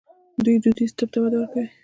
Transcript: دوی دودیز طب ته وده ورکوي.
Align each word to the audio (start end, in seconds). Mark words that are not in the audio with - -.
دوی 0.43 0.55
دودیز 0.63 0.91
طب 0.97 1.09
ته 1.13 1.19
وده 1.21 1.37
ورکوي. 1.39 1.67